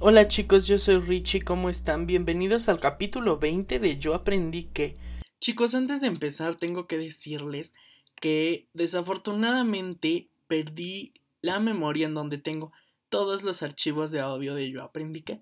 Hola 0.00 0.28
chicos, 0.28 0.68
yo 0.68 0.78
soy 0.78 1.00
Richie, 1.00 1.42
¿cómo 1.42 1.68
están? 1.68 2.06
Bienvenidos 2.06 2.68
al 2.68 2.78
capítulo 2.78 3.40
20 3.40 3.80
de 3.80 3.98
Yo 3.98 4.14
aprendí 4.14 4.62
que... 4.62 4.96
Chicos, 5.40 5.74
antes 5.74 6.00
de 6.00 6.06
empezar 6.06 6.54
tengo 6.54 6.86
que 6.86 6.96
decirles 6.96 7.74
que 8.14 8.68
desafortunadamente 8.74 10.28
perdí 10.46 11.14
la 11.42 11.58
memoria 11.58 12.06
en 12.06 12.14
donde 12.14 12.38
tengo 12.38 12.70
todos 13.08 13.42
los 13.42 13.64
archivos 13.64 14.12
de 14.12 14.20
audio 14.20 14.54
de 14.54 14.70
Yo 14.70 14.84
aprendí 14.84 15.22
que... 15.22 15.40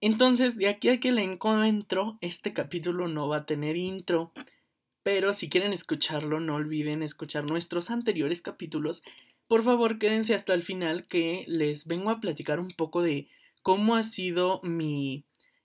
Entonces, 0.00 0.56
de 0.56 0.66
aquí 0.66 0.88
a 0.88 0.98
que 0.98 1.12
la 1.12 1.22
encuentro, 1.22 2.18
este 2.20 2.52
capítulo 2.52 3.06
no 3.06 3.28
va 3.28 3.36
a 3.36 3.46
tener 3.46 3.76
intro. 3.76 4.32
Pero 5.04 5.32
si 5.32 5.48
quieren 5.48 5.72
escucharlo, 5.72 6.40
no 6.40 6.56
olviden 6.56 7.04
escuchar 7.04 7.48
nuestros 7.48 7.92
anteriores 7.92 8.42
capítulos. 8.42 9.04
Por 9.46 9.62
favor, 9.62 10.00
quédense 10.00 10.34
hasta 10.34 10.54
el 10.54 10.64
final 10.64 11.06
que 11.06 11.44
les 11.46 11.86
vengo 11.86 12.10
a 12.10 12.18
platicar 12.18 12.58
un 12.58 12.72
poco 12.72 13.02
de 13.02 13.28
cómo 13.62 13.96
ha 13.96 14.02
sido 14.02 14.60
mi 14.62 15.24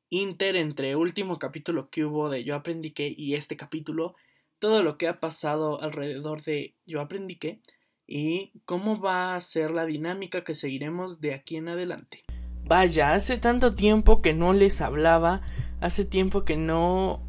inter 0.09 0.55
entre 0.55 0.95
último 0.95 1.39
capítulo 1.39 1.89
que 1.89 2.05
hubo 2.05 2.29
de 2.29 2.43
Yo 2.43 2.55
aprendí 2.55 2.91
que 2.91 3.13
y 3.15 3.33
este 3.33 3.57
capítulo, 3.57 4.15
todo 4.59 4.83
lo 4.83 4.97
que 4.97 5.07
ha 5.07 5.19
pasado 5.19 5.81
alrededor 5.81 6.43
de 6.43 6.75
Yo 6.85 7.01
aprendí 7.01 7.35
que 7.35 7.59
y 8.07 8.51
cómo 8.65 8.99
va 8.99 9.35
a 9.35 9.41
ser 9.41 9.71
la 9.71 9.85
dinámica 9.85 10.43
que 10.43 10.55
seguiremos 10.55 11.21
de 11.21 11.33
aquí 11.33 11.57
en 11.57 11.69
adelante. 11.69 12.23
Vaya, 12.63 13.13
hace 13.13 13.37
tanto 13.37 13.75
tiempo 13.75 14.21
que 14.21 14.33
no 14.33 14.53
les 14.53 14.81
hablaba, 14.81 15.41
hace 15.81 16.05
tiempo 16.05 16.45
que 16.45 16.57
no 16.57 17.21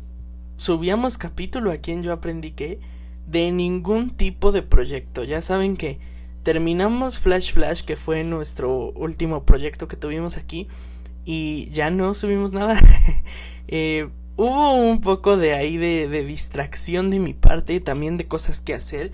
subíamos 0.57 1.19
capítulo 1.19 1.71
aquí 1.71 1.93
en 1.93 2.03
Yo 2.03 2.13
aprendí 2.13 2.53
que 2.53 2.81
de 3.27 3.53
ningún 3.53 4.17
tipo 4.17 4.53
de 4.53 4.63
proyecto. 4.63 5.25
Ya 5.25 5.41
saben 5.41 5.77
que 5.77 5.99
terminamos 6.47 7.19
Flash 7.19 7.55
Flash, 7.55 7.83
que 7.83 7.97
fue 7.97 8.23
nuestro 8.23 8.93
último 8.93 9.43
proyecto 9.43 9.89
que 9.89 9.97
tuvimos 9.97 10.37
aquí, 10.37 10.69
y 11.25 11.69
ya 11.71 11.91
no 11.91 12.15
subimos 12.15 12.53
nada. 12.53 12.81
eh, 13.67 14.09
hubo 14.37 14.75
un 14.75 15.01
poco 15.01 15.37
de 15.37 15.55
ahí 15.55 15.77
de, 15.77 16.07
distracción 16.23 17.11
de 17.11 17.19
mi 17.19 17.35
parte, 17.35 17.81
también 17.81 18.17
de 18.17 18.29
cosas 18.29 18.63
que 18.63 18.75
hacer. 18.75 19.11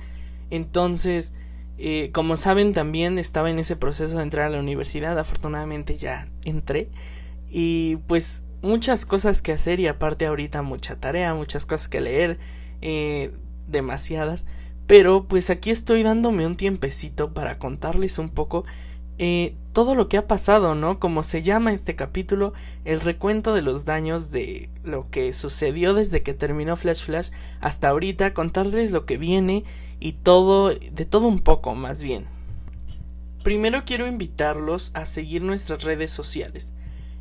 Entonces, 0.50 1.34
eh, 1.78 2.10
como 2.12 2.36
saben, 2.36 2.74
también 2.74 3.18
estaba 3.18 3.48
en 3.48 3.58
ese 3.58 3.76
proceso 3.76 4.18
de 4.18 4.24
entrar 4.24 4.48
a 4.48 4.50
la 4.50 4.60
universidad. 4.60 5.18
Afortunadamente 5.18 5.96
ya 5.96 6.28
entré. 6.44 6.90
Y 7.48 7.96
pues 8.08 8.44
muchas 8.60 9.06
cosas 9.06 9.40
que 9.40 9.52
hacer 9.52 9.80
y 9.80 9.86
aparte 9.86 10.26
ahorita 10.26 10.60
mucha 10.60 10.96
tarea, 10.96 11.32
muchas 11.32 11.64
cosas 11.64 11.88
que 11.88 12.02
leer, 12.02 12.38
eh, 12.82 13.32
demasiadas. 13.68 14.44
Pero 14.86 15.24
pues 15.24 15.50
aquí 15.50 15.70
estoy 15.70 16.02
dándome 16.02 16.46
un 16.46 16.56
tiempecito 16.56 17.32
para 17.32 17.58
contarles 17.58 18.18
un 18.18 18.28
poco 18.28 18.64
eh, 19.18 19.54
todo 19.72 19.94
lo 19.94 20.08
que 20.08 20.18
ha 20.18 20.26
pasado, 20.26 20.74
¿no? 20.74 20.98
Como 20.98 21.22
se 21.22 21.42
llama 21.42 21.72
este 21.72 21.94
capítulo, 21.94 22.52
el 22.84 23.00
recuento 23.00 23.54
de 23.54 23.62
los 23.62 23.84
daños 23.84 24.30
de 24.30 24.68
lo 24.82 25.08
que 25.10 25.32
sucedió 25.32 25.94
desde 25.94 26.22
que 26.22 26.34
terminó 26.34 26.76
Flash 26.76 27.04
Flash 27.04 27.30
hasta 27.60 27.88
ahorita, 27.88 28.34
contarles 28.34 28.90
lo 28.90 29.06
que 29.06 29.18
viene 29.18 29.64
y 30.00 30.12
todo, 30.12 30.70
de 30.70 31.04
todo 31.04 31.28
un 31.28 31.38
poco 31.38 31.74
más 31.74 32.02
bien. 32.02 32.26
Primero 33.44 33.84
quiero 33.84 34.06
invitarlos 34.06 34.90
a 34.94 35.06
seguir 35.06 35.42
nuestras 35.42 35.84
redes 35.84 36.10
sociales. 36.10 36.74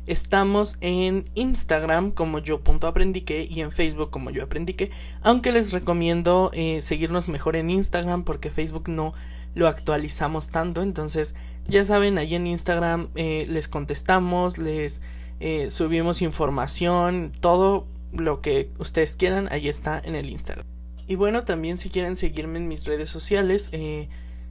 Estamos 0.06 0.78
en 0.80 1.30
Instagram 1.34 2.10
como 2.10 2.40
yo.aprendique 2.40 3.46
y 3.48 3.60
en 3.60 3.70
Facebook 3.70 4.10
como 4.10 4.30
yo 4.30 4.42
aprendique, 4.42 4.90
aunque 5.20 5.52
les 5.52 5.72
recomiendo 5.72 6.50
eh, 6.54 6.80
seguirnos 6.80 7.28
mejor 7.28 7.54
en 7.54 7.70
Instagram 7.70 8.24
porque 8.24 8.50
Facebook 8.50 8.88
no 8.88 9.14
lo 9.54 9.68
actualizamos 9.68 10.50
tanto, 10.50 10.82
entonces 10.82 11.36
ya 11.68 11.84
saben, 11.84 12.18
ahí 12.18 12.34
en 12.34 12.48
Instagram 12.48 13.10
eh, 13.14 13.46
les 13.48 13.68
contestamos, 13.68 14.58
les 14.58 15.02
eh, 15.38 15.70
subimos 15.70 16.20
información, 16.20 17.30
todo 17.38 17.86
lo 18.12 18.40
que 18.40 18.70
ustedes 18.78 19.14
quieran, 19.14 19.46
ahí 19.52 19.68
está 19.68 20.00
en 20.04 20.16
el 20.16 20.30
Instagram. 20.30 20.66
Y 21.06 21.14
bueno, 21.14 21.44
también 21.44 21.78
si 21.78 21.90
quieren 21.90 22.16
seguirme 22.16 22.58
en 22.58 22.66
mis 22.66 22.86
redes 22.86 23.08
sociales, 23.08 23.70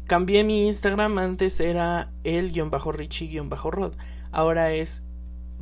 cambié 0.06 0.46
mi 0.46 0.68
Instagram, 0.68 1.18
antes 1.18 1.60
era 1.60 2.10
el-richie-rod, 2.24 3.94
ahora 4.32 4.72
es 4.72 5.04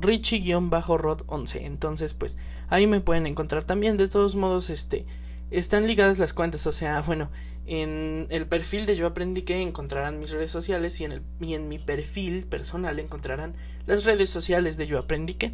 richie-rod11. 0.01 1.59
Entonces, 1.61 2.13
pues 2.13 2.37
ahí 2.69 2.87
me 2.87 3.01
pueden 3.01 3.27
encontrar 3.27 3.63
también. 3.63 3.97
De 3.97 4.07
todos 4.07 4.35
modos, 4.35 4.69
este 4.69 5.05
están 5.51 5.87
ligadas 5.87 6.19
las 6.19 6.33
cuentas. 6.33 6.65
O 6.67 6.71
sea, 6.71 7.01
bueno, 7.01 7.29
en 7.65 8.27
el 8.29 8.47
perfil 8.47 8.85
de 8.85 8.95
Yo 8.95 9.07
Aprendí 9.07 9.43
que 9.43 9.61
encontrarán 9.61 10.19
mis 10.19 10.31
redes 10.31 10.51
sociales 10.51 10.99
y 11.01 11.05
en, 11.05 11.11
el, 11.11 11.21
y 11.39 11.53
en 11.53 11.67
mi 11.67 11.79
perfil 11.79 12.45
personal 12.45 12.99
encontrarán 12.99 13.53
las 13.85 14.05
redes 14.05 14.29
sociales 14.29 14.77
de 14.77 14.87
Yo 14.87 14.97
Aprendí 14.97 15.35
que. 15.35 15.53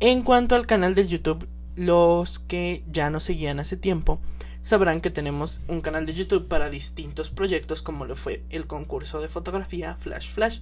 En 0.00 0.22
cuanto 0.22 0.54
al 0.54 0.66
canal 0.66 0.94
de 0.94 1.06
YouTube, 1.06 1.46
los 1.76 2.38
que 2.38 2.84
ya 2.90 3.10
nos 3.10 3.24
seguían 3.24 3.60
hace 3.60 3.76
tiempo 3.76 4.20
sabrán 4.60 5.00
que 5.00 5.10
tenemos 5.10 5.62
un 5.68 5.80
canal 5.80 6.06
de 6.06 6.12
YouTube 6.12 6.46
para 6.46 6.68
distintos 6.68 7.30
proyectos 7.30 7.82
como 7.82 8.04
lo 8.04 8.14
fue 8.14 8.44
el 8.50 8.66
concurso 8.66 9.20
de 9.20 9.28
fotografía 9.28 9.94
Flash 9.94 10.30
Flash. 10.30 10.60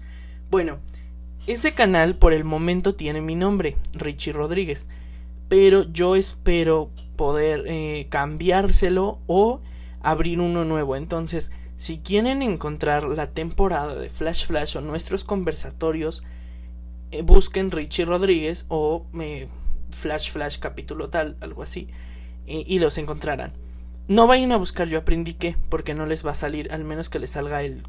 Bueno, 0.51 0.79
ese 1.47 1.75
canal 1.75 2.17
por 2.17 2.33
el 2.33 2.45
momento 2.45 2.95
tiene 2.95 3.21
mi 3.21 3.35
nombre, 3.35 3.77
Richie 3.93 4.33
Rodríguez, 4.33 4.89
pero 5.49 5.85
yo 5.85 6.15
espero 6.17 6.91
poder 7.17 7.65
eh, 7.67 8.07
cambiárselo 8.11 9.19
o 9.27 9.61
abrir 10.01 10.41
uno 10.41 10.65
nuevo. 10.65 10.95
Entonces, 10.97 11.53
si 11.77 11.99
quieren 11.99 12.43
encontrar 12.43 13.05
la 13.05 13.29
temporada 13.29 13.95
de 13.95 14.11
Flash 14.11 14.47
Flash 14.47 14.77
o 14.77 14.81
nuestros 14.81 15.25
conversatorios, 15.25 16.23
eh, 17.11 17.23
busquen 17.23 17.71
Richie 17.71 18.05
Rodríguez 18.05 18.67
o 18.69 19.07
eh, 19.21 19.49
Flash 19.91 20.31
Flash 20.31 20.59
capítulo 20.59 21.09
tal, 21.09 21.37
algo 21.41 21.63
así, 21.63 21.89
y 22.47 22.79
los 22.79 22.97
encontrarán. 22.97 23.53
No 24.07 24.27
vayan 24.27 24.53
a 24.53 24.57
buscar 24.57 24.89
Yo 24.89 24.99
Aprendí 24.99 25.35
que, 25.35 25.57
porque 25.69 25.93
no 25.93 26.07
les 26.07 26.25
va 26.25 26.31
a 26.31 26.35
salir, 26.35 26.73
al 26.73 26.83
menos 26.83 27.11
que 27.11 27.19
les 27.19 27.31
salga 27.31 27.63
el 27.63 27.83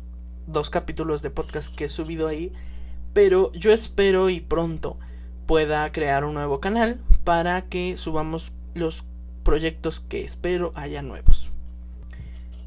dos 0.47 0.69
capítulos 0.69 1.21
de 1.21 1.29
podcast 1.29 1.73
que 1.73 1.85
he 1.85 1.89
subido 1.89 2.27
ahí 2.27 2.51
pero 3.19 3.51
yo 3.51 3.73
espero 3.73 4.29
y 4.29 4.39
pronto 4.39 4.97
pueda 5.45 5.91
crear 5.91 6.23
un 6.23 6.35
nuevo 6.35 6.61
canal 6.61 7.01
para 7.25 7.67
que 7.67 7.97
subamos 7.97 8.53
los 8.75 9.03
proyectos 9.43 9.99
que 9.99 10.23
espero 10.23 10.71
haya 10.73 11.01
nuevos. 11.01 11.51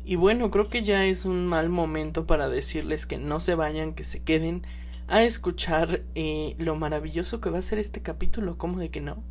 Y 0.05 0.17
bueno, 0.17 0.51
creo 0.51 0.69
que 0.69 0.83
ya 0.83 1.07
es 1.07 1.25
un 1.25 1.47
mal 1.47 1.71
momento 1.71 2.27
para 2.27 2.51
decirles 2.51 3.07
que 3.07 3.17
no 3.17 3.41
se 3.41 3.55
vayan, 3.55 3.95
que 3.95 4.05
se 4.05 4.25
queden 4.25 4.61
a 5.09 5.23
escuchar 5.23 6.03
eh, 6.15 6.55
lo 6.59 6.77
maravilloso 6.77 7.41
que 7.41 7.49
va 7.49 7.57
a 7.57 7.63
ser 7.63 7.79
este 7.79 8.03
capítulo, 8.03 8.59
¿cómo 8.59 8.79
de 8.79 8.91
que 8.91 9.01
no? 9.01 9.25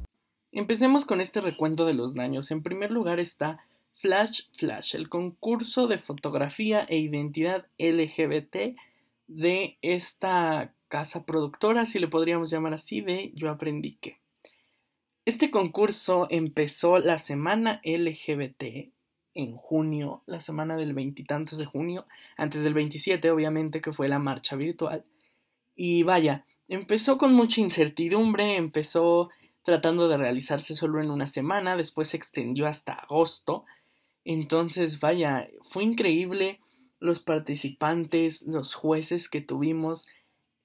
Empecemos 0.52 1.06
con 1.06 1.22
este 1.22 1.40
recuento 1.40 1.86
de 1.86 1.94
los 1.94 2.16
daños. 2.16 2.50
En 2.50 2.64
primer 2.64 2.90
lugar 2.90 3.20
está 3.20 3.64
Flash 3.94 4.46
Flash, 4.54 4.96
el 4.96 5.08
concurso 5.08 5.86
de 5.86 6.00
fotografía 6.00 6.84
e 6.90 6.98
identidad 6.98 7.68
LGBT 7.78 8.76
de 9.28 9.78
esta 9.84 10.74
casa 10.92 11.26
productora, 11.26 11.86
si 11.86 12.00
le 12.00 12.10
podríamos 12.10 12.52
llamar 12.52 12.74
así, 12.74 13.00
de 13.00 13.32
Yo 13.34 13.50
Aprendí 13.50 13.94
que. 13.94 14.20
Este 15.24 15.50
concurso 15.50 16.28
empezó 16.30 17.00
la 17.00 17.18
semana 17.18 17.80
LGBT 17.86 18.92
en 19.34 19.56
junio, 19.56 20.22
la 20.26 20.42
semana 20.42 20.76
del 20.76 20.94
veintitantos 20.94 21.58
de 21.58 21.66
junio, 21.66 22.06
antes 22.36 22.66
del 22.66 22.74
27 22.74 23.32
obviamente 23.32 23.80
que 23.80 23.94
fue 23.94 24.10
la 24.10 24.20
marcha 24.20 24.58
virtual. 24.58 25.06
Y 25.76 26.04
vaya, 26.04 26.46
empezó 26.68 27.18
con 27.18 27.34
mucha 27.34 27.62
incertidumbre, 27.62 28.58
empezó 28.58 29.30
tratando 29.64 30.10
de 30.10 30.18
realizarse 30.18 30.76
solo 30.76 31.02
en 31.02 31.10
una 31.10 31.26
semana, 31.26 31.78
después 31.78 32.10
se 32.10 32.18
extendió 32.18 32.68
hasta 32.68 32.94
agosto. 32.94 33.64
Entonces, 34.26 35.00
vaya, 35.00 35.50
fue 35.62 35.86
increíble 35.86 36.60
los 37.00 37.22
participantes, 37.22 38.42
los 38.42 38.76
jueces 38.76 39.30
que 39.30 39.40
tuvimos, 39.40 40.08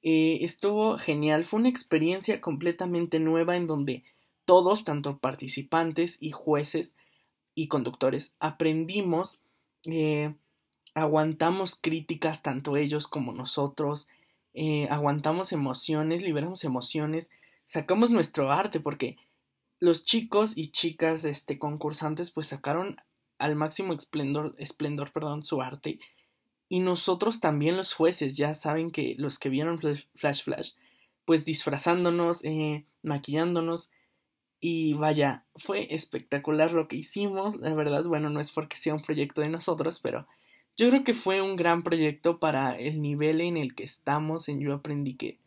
eh, 0.08 0.44
estuvo 0.44 0.98
genial, 0.98 1.42
fue 1.42 1.58
una 1.58 1.68
experiencia 1.68 2.40
completamente 2.40 3.18
nueva 3.18 3.56
en 3.56 3.66
donde 3.66 4.04
todos, 4.44 4.84
tanto 4.84 5.18
participantes 5.18 6.18
y 6.20 6.30
jueces 6.30 6.96
y 7.56 7.66
conductores, 7.66 8.36
aprendimos, 8.38 9.42
eh, 9.84 10.32
aguantamos 10.94 11.74
críticas, 11.74 12.42
tanto 12.42 12.76
ellos 12.76 13.08
como 13.08 13.32
nosotros, 13.32 14.06
eh, 14.54 14.86
aguantamos 14.90 15.52
emociones, 15.52 16.22
liberamos 16.22 16.62
emociones, 16.62 17.32
sacamos 17.64 18.12
nuestro 18.12 18.52
arte, 18.52 18.78
porque 18.78 19.16
los 19.80 20.04
chicos 20.04 20.56
y 20.56 20.70
chicas 20.70 21.24
este, 21.24 21.58
concursantes 21.58 22.30
pues 22.30 22.46
sacaron 22.46 22.98
al 23.38 23.56
máximo 23.56 23.92
esplendor, 23.92 24.54
esplendor 24.56 25.10
perdón, 25.10 25.42
su 25.42 25.62
arte 25.62 25.98
y 26.68 26.80
nosotros 26.80 27.40
también 27.40 27.76
los 27.76 27.92
jueces, 27.92 28.36
ya 28.36 28.52
saben 28.54 28.90
que 28.90 29.14
los 29.18 29.38
que 29.38 29.48
vieron 29.48 29.78
Flash 29.78 30.42
Flash, 30.42 30.72
pues 31.24 31.44
disfrazándonos, 31.44 32.44
eh, 32.44 32.84
maquillándonos. 33.02 33.90
Y 34.58 34.94
vaya, 34.94 35.44
fue 35.54 35.94
espectacular 35.94 36.72
lo 36.72 36.88
que 36.88 36.96
hicimos. 36.96 37.56
La 37.56 37.74
verdad, 37.74 38.04
bueno, 38.04 38.30
no 38.30 38.40
es 38.40 38.50
porque 38.50 38.76
sea 38.76 38.94
un 38.94 39.00
proyecto 39.00 39.42
de 39.42 39.48
nosotros, 39.48 40.00
pero 40.00 40.26
yo 40.76 40.88
creo 40.88 41.04
que 41.04 41.14
fue 41.14 41.40
un 41.40 41.56
gran 41.56 41.82
proyecto 41.82 42.38
para 42.38 42.76
el 42.76 43.00
nivel 43.00 43.40
en 43.40 43.56
el 43.56 43.74
que 43.74 43.84
estamos 43.84 44.48
en 44.48 44.60
Yo 44.60 44.74
Aprendí 44.74 45.14
que. 45.14 45.38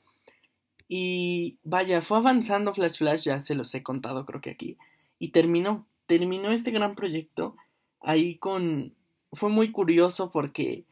Y 0.88 1.58
vaya, 1.64 2.02
fue 2.02 2.18
avanzando 2.18 2.74
Flash 2.74 2.98
Flash, 2.98 3.24
ya 3.24 3.40
se 3.40 3.56
los 3.56 3.74
he 3.76 3.84
contado 3.84 4.26
creo 4.26 4.42
que 4.42 4.52
aquí. 4.52 4.78
Y 5.20 5.30
terminó, 5.30 5.86
terminó 6.06 6.52
este 6.52 6.72
gran 6.72 6.96
proyecto 6.96 7.56
ahí 8.00 8.36
con... 8.36 8.96
Fue 9.34 9.50
muy 9.50 9.72
curioso 9.72 10.32
porque 10.32 10.86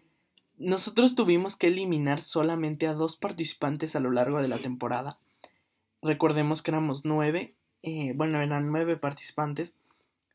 nosotros 0.58 1.16
tuvimos 1.16 1.56
que 1.56 1.68
eliminar 1.68 2.20
solamente 2.20 2.88
a 2.88 2.94
dos 2.94 3.16
participantes 3.16 3.96
a 3.96 4.00
lo 4.00 4.12
largo 4.12 4.42
de 4.42 4.48
la 4.48 4.60
temporada. 4.60 5.20
Recordemos 6.02 6.62
que 6.62 6.72
éramos 6.72 7.06
nueve, 7.06 7.56
eh, 7.84 8.14
bueno, 8.16 8.42
eran 8.42 8.72
nueve 8.72 8.98
participantes. 8.98 9.78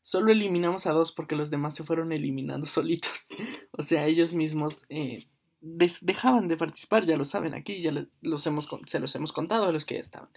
Solo 0.01 0.31
eliminamos 0.31 0.85
a 0.87 0.91
dos 0.91 1.11
porque 1.11 1.35
los 1.35 1.49
demás 1.49 1.75
se 1.75 1.83
fueron 1.83 2.11
eliminando 2.11 2.65
solitos. 2.67 3.35
o 3.71 3.81
sea, 3.81 4.05
ellos 4.05 4.33
mismos 4.33 4.85
eh, 4.89 5.27
dejaban 5.61 6.47
de 6.47 6.57
participar, 6.57 7.05
ya 7.05 7.17
lo 7.17 7.25
saben 7.25 7.53
aquí, 7.53 7.81
ya 7.81 7.93
los 8.21 8.47
hemos, 8.47 8.67
se 8.85 8.99
los 8.99 9.15
hemos 9.15 9.31
contado 9.31 9.65
a 9.65 9.71
los 9.71 9.85
que 9.85 9.95
ya 9.95 10.01
estaban. 10.01 10.29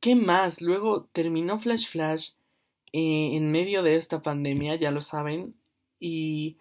¿Qué 0.00 0.14
más? 0.14 0.62
Luego 0.62 1.08
terminó 1.12 1.58
Flash 1.58 1.88
Flash 1.88 2.30
eh, 2.92 3.36
en 3.36 3.50
medio 3.50 3.82
de 3.82 3.96
esta 3.96 4.22
pandemia, 4.22 4.76
ya 4.76 4.90
lo 4.90 5.00
saben, 5.00 5.54
y 5.98 6.56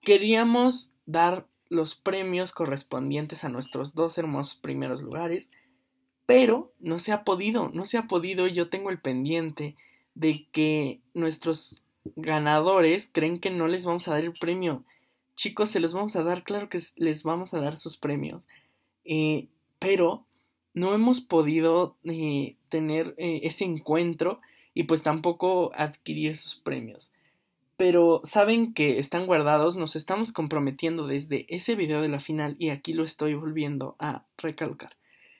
queríamos 0.00 0.92
dar 1.10 1.46
los 1.68 1.94
premios 1.94 2.52
correspondientes 2.52 3.44
a 3.44 3.48
nuestros 3.48 3.94
dos 3.94 4.18
hermosos 4.18 4.56
primeros 4.56 5.02
lugares, 5.02 5.52
pero 6.26 6.72
no 6.78 6.98
se 6.98 7.12
ha 7.12 7.24
podido, 7.24 7.70
no 7.70 7.86
se 7.86 7.98
ha 7.98 8.06
podido 8.06 8.46
y 8.46 8.52
yo 8.52 8.68
tengo 8.68 8.90
el 8.90 9.00
pendiente 9.00 9.76
de 10.14 10.46
que 10.52 11.00
nuestros 11.14 11.80
ganadores 12.16 13.10
creen 13.12 13.38
que 13.38 13.50
no 13.50 13.68
les 13.68 13.84
vamos 13.84 14.08
a 14.08 14.12
dar 14.12 14.24
el 14.24 14.32
premio 14.32 14.84
chicos, 15.40 15.70
se 15.70 15.80
los 15.80 15.94
vamos 15.94 16.16
a 16.16 16.22
dar, 16.22 16.44
claro 16.44 16.68
que 16.68 16.78
les 16.96 17.22
vamos 17.22 17.54
a 17.54 17.60
dar 17.60 17.74
sus 17.76 17.96
premios, 17.96 18.46
eh, 19.06 19.48
pero 19.78 20.26
no 20.74 20.92
hemos 20.92 21.22
podido 21.22 21.96
eh, 22.04 22.56
tener 22.68 23.14
eh, 23.16 23.40
ese 23.44 23.64
encuentro 23.64 24.42
y 24.74 24.82
pues 24.82 25.02
tampoco 25.02 25.72
adquirir 25.74 26.36
sus 26.36 26.56
premios. 26.56 27.14
Pero 27.80 28.20
saben 28.24 28.74
que 28.74 28.98
están 28.98 29.24
guardados, 29.24 29.78
nos 29.78 29.96
estamos 29.96 30.32
comprometiendo 30.32 31.06
desde 31.06 31.46
ese 31.48 31.76
video 31.76 32.02
de 32.02 32.10
la 32.10 32.20
final 32.20 32.54
y 32.58 32.68
aquí 32.68 32.92
lo 32.92 33.04
estoy 33.04 33.32
volviendo 33.32 33.96
a 33.98 34.26
recalcar. 34.36 34.98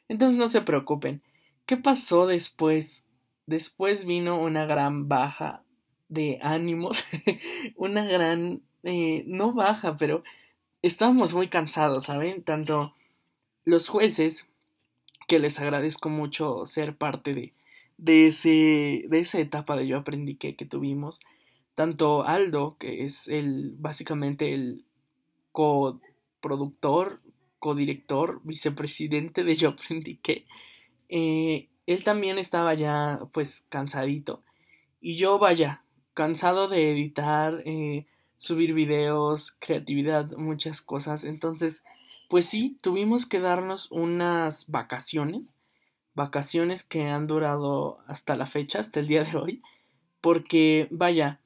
Entonces 0.09 0.39
no 0.39 0.49
se 0.49 0.63
preocupen. 0.63 1.21
¿Qué 1.67 1.77
pasó 1.77 2.27
después? 2.27 3.07
Después 3.45 4.07
vino 4.07 4.41
una 4.41 4.65
gran 4.65 5.07
baja 5.07 5.65
de 6.09 6.39
ánimos, 6.41 7.05
una 7.77 8.07
gran 8.07 8.63
eh, 8.85 9.23
no 9.27 9.53
baja, 9.53 9.97
pero 9.99 10.25
estábamos 10.81 11.35
muy 11.35 11.49
cansados, 11.49 12.05
¿saben? 12.05 12.43
Tanto 12.43 12.95
los 13.67 13.91
jueces, 13.91 14.49
que 15.29 15.41
les 15.41 15.61
agradezco 15.61 16.09
mucho 16.09 16.65
ser 16.65 16.97
parte 16.97 17.35
de, 17.35 17.53
de, 17.99 18.29
ese, 18.29 19.05
de 19.11 19.19
esa 19.19 19.41
etapa 19.41 19.77
de 19.77 19.87
Yo 19.87 19.99
Aprendí 19.99 20.37
que, 20.37 20.57
que 20.57 20.65
tuvimos, 20.65 21.21
tanto 21.81 22.25
Aldo, 22.25 22.77
que 22.79 23.05
es 23.05 23.27
el, 23.27 23.75
básicamente 23.79 24.53
el 24.53 24.85
coproductor, 25.50 27.23
codirector, 27.59 28.43
vicepresidente 28.44 29.44
de 29.44 29.55
Yo 29.55 29.71
Aprendí 29.71 30.19
que, 30.19 30.44
él 31.09 32.05
también 32.05 32.37
estaba 32.37 32.75
ya 32.75 33.21
pues 33.32 33.65
cansadito. 33.71 34.44
Y 35.00 35.17
yo 35.17 35.38
vaya, 35.38 35.82
cansado 36.12 36.69
de 36.69 36.93
editar, 36.93 37.62
eh, 37.65 38.05
subir 38.37 38.75
videos, 38.75 39.53
creatividad, 39.53 40.37
muchas 40.37 40.83
cosas. 40.83 41.25
Entonces, 41.25 41.83
pues 42.29 42.44
sí, 42.44 42.76
tuvimos 42.83 43.25
que 43.25 43.41
darnos 43.41 43.91
unas 43.91 44.71
vacaciones, 44.71 45.55
vacaciones 46.12 46.85
que 46.85 47.06
han 47.06 47.26
durado 47.26 47.97
hasta 48.06 48.37
la 48.37 48.44
fecha, 48.44 48.81
hasta 48.81 49.00
el 49.00 49.06
día 49.06 49.25
de 49.25 49.38
hoy, 49.38 49.62
porque 50.21 50.87
vaya, 50.91 51.41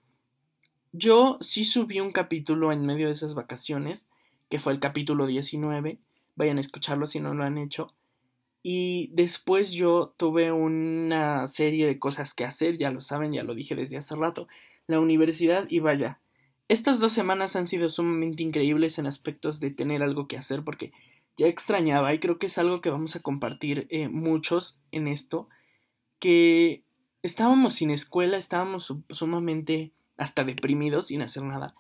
yo 0.96 1.38
sí 1.40 1.64
subí 1.64 1.98
un 1.98 2.12
capítulo 2.12 2.70
en 2.70 2.86
medio 2.86 3.06
de 3.06 3.12
esas 3.12 3.34
vacaciones, 3.34 4.08
que 4.48 4.60
fue 4.60 4.72
el 4.72 4.78
capítulo 4.78 5.26
19, 5.26 5.98
vayan 6.36 6.56
a 6.56 6.60
escucharlo 6.60 7.08
si 7.08 7.18
no 7.18 7.34
lo 7.34 7.42
han 7.42 7.58
hecho. 7.58 7.92
Y 8.62 9.10
después 9.12 9.72
yo 9.72 10.14
tuve 10.16 10.52
una 10.52 11.48
serie 11.48 11.88
de 11.88 11.98
cosas 11.98 12.32
que 12.32 12.44
hacer, 12.44 12.78
ya 12.78 12.92
lo 12.92 13.00
saben, 13.00 13.32
ya 13.32 13.42
lo 13.42 13.56
dije 13.56 13.74
desde 13.74 13.96
hace 13.96 14.14
rato, 14.14 14.46
la 14.86 15.00
universidad 15.00 15.66
y 15.68 15.80
vaya, 15.80 16.20
estas 16.68 17.00
dos 17.00 17.12
semanas 17.12 17.56
han 17.56 17.66
sido 17.66 17.88
sumamente 17.88 18.44
increíbles 18.44 18.96
en 19.00 19.08
aspectos 19.08 19.58
de 19.58 19.70
tener 19.72 20.00
algo 20.00 20.28
que 20.28 20.36
hacer 20.36 20.62
porque 20.62 20.92
ya 21.36 21.48
extrañaba 21.48 22.14
y 22.14 22.20
creo 22.20 22.38
que 22.38 22.46
es 22.46 22.56
algo 22.56 22.80
que 22.80 22.90
vamos 22.90 23.16
a 23.16 23.20
compartir 23.20 23.88
eh, 23.90 24.08
muchos 24.08 24.78
en 24.92 25.08
esto, 25.08 25.48
que 26.20 26.84
estábamos 27.22 27.74
sin 27.74 27.90
escuela, 27.90 28.36
estábamos 28.36 28.94
sumamente 29.10 29.92
hasta 30.16 30.44
deprimidos 30.44 31.08
sin 31.08 31.22
hacer 31.22 31.42
nada. 31.42 31.74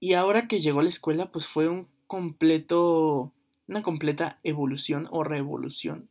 Y 0.00 0.14
ahora 0.14 0.48
que 0.48 0.58
llegó 0.58 0.82
la 0.82 0.88
escuela, 0.88 1.30
pues 1.32 1.46
fue 1.46 1.68
un 1.68 1.88
completo, 2.06 3.32
una 3.66 3.82
completa 3.82 4.38
evolución 4.42 5.08
o 5.10 5.24
revolución 5.24 6.08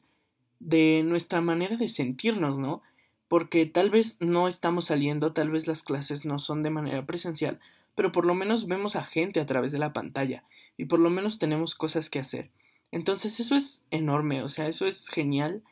de 0.60 1.04
nuestra 1.04 1.42
manera 1.42 1.78
de 1.78 1.88
sentirnos, 1.88 2.58
¿no? 2.58 2.82
Porque 3.28 3.66
tal 3.66 3.90
vez 3.90 4.18
no 4.22 4.48
estamos 4.48 4.86
saliendo, 4.86 5.34
tal 5.34 5.50
vez 5.50 5.68
las 5.68 5.84
clases 5.84 6.26
no 6.26 6.40
son 6.40 6.64
de 6.64 6.70
manera 6.70 7.06
presencial, 7.06 7.60
pero 7.96 8.12
por 8.12 8.26
lo 8.26 8.34
menos 8.34 8.68
vemos 8.68 8.96
a 8.96 9.04
gente 9.04 9.40
a 9.40 9.46
través 9.46 9.72
de 9.72 9.80
la 9.80 9.94
pantalla 9.94 10.44
y 10.78 10.86
por 10.86 11.00
lo 11.00 11.10
menos 11.10 11.40
tenemos 11.40 11.76
cosas 11.76 12.10
que 12.10 12.20
hacer. 12.20 12.52
Entonces 12.92 13.40
eso 13.40 13.56
es 13.56 13.86
enorme, 13.92 14.44
o 14.44 14.50
sea, 14.50 14.68
eso 14.68 14.86
es 14.88 15.10
genial 15.10 15.64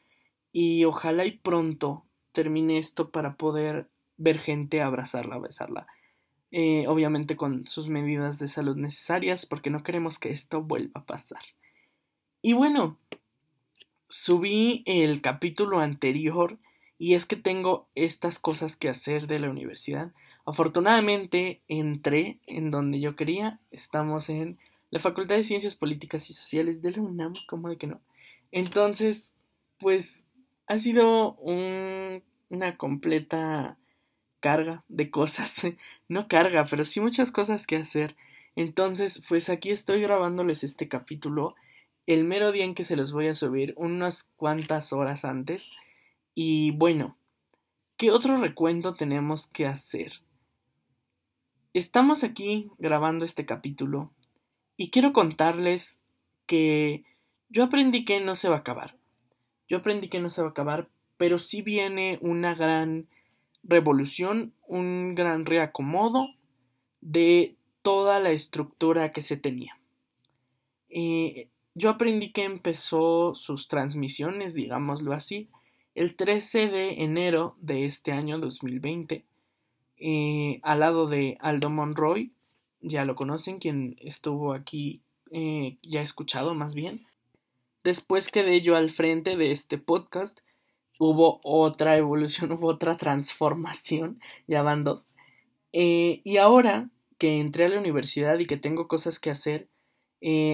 y 0.52 0.84
ojalá 0.86 1.26
y 1.26 1.38
pronto 1.38 2.04
termine 2.34 2.78
esto 2.78 3.10
para 3.10 3.36
poder 3.36 3.88
ver 4.18 4.38
gente, 4.38 4.82
abrazarla, 4.82 5.40
besarla. 5.40 5.88
Eh, 6.52 6.88
obviamente 6.88 7.36
con 7.36 7.68
sus 7.68 7.90
medidas 7.90 8.40
de 8.40 8.48
salud 8.48 8.78
necesarias 8.78 9.46
porque 9.46 9.70
no 9.70 9.84
queremos 9.84 10.20
que 10.20 10.30
esto 10.30 10.62
vuelva 10.62 11.02
a 11.02 11.06
pasar. 11.06 11.42
Y 12.42 12.54
bueno, 12.54 12.98
subí 14.08 14.84
el 14.86 15.22
capítulo 15.22 15.80
anterior 15.80 16.58
y 16.98 17.16
es 17.16 17.26
que 17.26 17.36
tengo 17.36 17.90
estas 17.96 18.40
cosas 18.40 18.76
que 18.76 18.90
hacer 18.90 19.28
de 19.28 19.40
la 19.40 19.50
universidad 19.50 20.14
Afortunadamente 20.46 21.62
entré 21.68 22.40
en 22.46 22.70
donde 22.70 23.00
yo 23.00 23.16
quería. 23.16 23.60
Estamos 23.72 24.30
en 24.30 24.60
la 24.92 25.00
Facultad 25.00 25.36
de 25.36 25.44
Ciencias 25.44 25.76
Políticas 25.76 26.30
y 26.30 26.34
Sociales 26.34 26.84
de 26.84 26.92
la 26.92 27.02
UNAM, 27.02 27.34
como 27.48 27.70
de 27.70 27.78
que 27.78 27.88
no? 27.88 28.00
Entonces, 28.52 29.36
pues 29.80 30.30
ha 30.68 30.78
sido 30.78 31.36
una 31.40 32.78
completa 32.78 33.78
carga 34.46 34.84
de 34.90 35.10
cosas. 35.10 35.64
no 36.08 36.28
carga, 36.28 36.66
pero 36.66 36.86
sí 36.86 37.00
muchas 37.00 37.32
cosas 37.32 37.66
que 37.66 37.78
hacer. 37.78 38.16
Entonces, 38.56 39.26
pues 39.28 39.50
aquí 39.50 39.72
estoy 39.72 40.02
grabándoles 40.02 40.64
este 40.64 40.88
capítulo 40.88 41.56
el 42.06 42.26
mero 42.26 42.52
día 42.52 42.64
en 42.64 42.76
que 42.76 42.84
se 42.84 42.96
los 42.96 43.12
voy 43.12 43.26
a 43.26 43.34
subir, 43.34 43.74
unas 43.76 44.30
cuantas 44.36 44.94
horas 44.94 45.26
antes. 45.26 45.72
Y 46.36 46.70
bueno, 46.78 47.18
¿qué 47.98 48.12
otro 48.12 48.38
recuento 48.38 48.94
tenemos 48.94 49.48
que 49.48 49.66
hacer? 49.66 50.22
Estamos 51.74 52.24
aquí 52.24 52.70
grabando 52.78 53.26
este 53.26 53.48
capítulo 53.48 54.14
y 54.78 54.92
quiero 54.92 55.12
contarles 55.12 56.04
que 56.46 57.04
yo 57.50 57.64
aprendí 57.64 58.06
que 58.06 58.22
no 58.22 58.36
se 58.36 58.50
va 58.50 58.58
a 58.58 58.60
acabar. 58.60 58.96
Yo 59.68 59.78
aprendí 59.78 60.08
que 60.08 60.20
no 60.20 60.30
se 60.30 60.44
va 60.44 60.50
a 60.50 60.52
acabar, 60.52 60.88
pero 61.18 61.40
sí 61.40 61.64
viene 61.64 62.20
una 62.22 62.54
gran 62.54 63.08
revolución, 63.68 64.54
un 64.68 65.16
gran 65.16 65.46
reacomodo 65.46 66.30
de 67.02 67.56
toda 67.82 68.20
la 68.20 68.32
estructura 68.32 69.12
que 69.12 69.22
se 69.22 69.38
tenía. 69.38 69.80
Yo 71.78 71.90
aprendí 71.90 72.32
que 72.32 72.46
empezó 72.46 73.36
sus 73.36 73.68
transmisiones, 73.68 74.54
digámoslo 74.54 75.12
así, 75.12 75.50
el 75.94 76.16
13 76.16 76.68
de 76.70 77.04
enero 77.04 77.58
de 77.60 77.86
este 77.86 78.14
año 78.14 78.40
2020 78.40 79.26
eh, 79.98 80.60
al 80.64 80.80
lado 80.80 81.06
de 81.08 81.38
Aldo 81.42 81.70
Monroy, 81.70 82.32
ya 82.80 83.04
lo 83.04 83.16
conocen, 83.16 83.60
quien 83.60 83.98
estuvo 84.00 84.54
aquí 84.54 85.02
eh, 85.32 85.78
ya 85.82 86.02
escuchado 86.02 86.54
más 86.54 86.76
bien. 86.76 87.06
Después 87.84 88.30
quedé 88.30 88.62
yo 88.62 88.78
al 88.78 88.90
frente 88.90 89.36
de 89.36 89.52
este 89.52 89.78
podcast, 89.78 90.40
hubo 91.00 91.40
otra 91.44 91.98
evolución, 91.98 92.52
hubo 92.54 92.68
otra 92.68 92.98
transformación, 92.98 94.20
ya 94.48 94.62
van 94.62 94.84
dos. 94.84 95.10
Eh, 95.74 96.22
y 96.24 96.38
ahora 96.38 96.90
que 97.18 97.40
entré 97.40 97.66
a 97.66 97.70
la 97.70 97.80
universidad 97.80 98.40
y 98.40 98.46
que 98.46 98.58
tengo 98.58 98.88
cosas 98.88 99.20
que 99.20 99.32
hacer, 99.32 99.70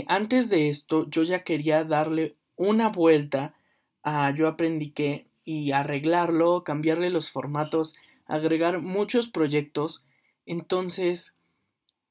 antes 0.07 0.49
de 0.49 0.67
esto 0.67 1.09
yo 1.09 1.23
ya 1.23 1.43
quería 1.43 1.85
darle 1.85 2.35
una 2.57 2.89
vuelta 2.89 3.55
a 4.03 4.33
Yo 4.35 4.49
aprendí 4.49 4.91
que 4.91 5.27
y 5.45 5.71
arreglarlo, 5.71 6.65
cambiarle 6.65 7.09
los 7.09 7.31
formatos 7.31 7.95
agregar 8.31 8.81
muchos 8.81 9.27
proyectos. 9.27 10.05
Entonces, 10.45 11.37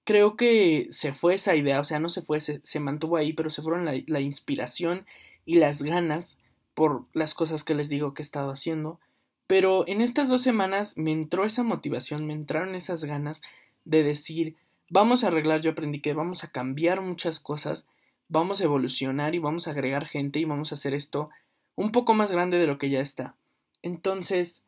creo 0.05 0.37
que 0.37 0.87
se 0.91 1.13
fue 1.13 1.35
esa 1.35 1.57
idea, 1.57 1.81
o 1.81 1.85
sea, 1.85 1.99
no 1.99 2.09
se 2.09 2.23
fue, 2.23 2.41
se, 2.41 2.81
mantuvo 2.81 3.17
ahí, 3.17 3.33
pero 3.33 3.51
se 3.51 3.63
fueron 3.63 3.85
la, 3.85 4.21
inspiración 4.21 5.07
y 5.45 5.57
las 5.57 5.83
ganas 5.83 6.43
por 6.81 7.05
las 7.13 7.35
cosas 7.35 7.63
que 7.63 7.75
les 7.75 7.91
digo 7.91 8.15
que 8.15 8.23
he 8.23 8.25
estado 8.25 8.51
haciendo. 8.51 8.99
Pero 9.47 9.87
en 9.87 10.01
estas 10.01 10.31
dos 10.31 10.41
semanas 10.41 10.97
me 10.97 11.13
entró 11.13 11.45
esa 11.45 11.63
motivación, 11.63 12.27
me 12.27 12.33
entraron 12.33 12.75
esas 12.75 13.05
ganas 13.05 13.43
de 13.85 14.03
decir, 14.03 14.57
vamos 14.89 15.23
a 15.23 15.27
arreglar, 15.27 15.61
yo 15.61 15.73
aprendí 15.73 16.01
que 16.01 16.15
vamos 16.15 16.43
a 16.43 16.51
cambiar 16.51 17.03
muchas 17.03 17.39
cosas, 17.39 17.87
vamos 18.31 18.63
a 18.63 18.65
evolucionar 18.65 19.35
y 19.35 19.41
vamos 19.41 19.69
a 19.69 19.73
agregar 19.73 20.07
gente 20.07 20.39
y 20.39 20.47
vamos 20.47 20.73
a 20.73 20.77
hacer 20.77 20.95
esto 20.95 21.29
un 21.77 21.93
poco 21.93 22.15
más 22.15 22.33
grande 22.33 22.59
de 22.59 22.67
lo 22.67 22.79
que 22.79 22.89
ya 22.89 23.01
está. 23.01 23.35
Entonces, 23.83 24.67